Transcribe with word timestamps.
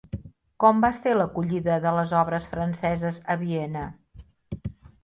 Com 0.63 0.79
va 0.85 0.89
ser 1.01 1.13
l'acollida 1.17 1.75
de 1.85 1.91
les 1.99 2.17
obres 2.23 2.49
franceses 2.55 3.21
a 3.35 3.39
Viena? 3.45 3.87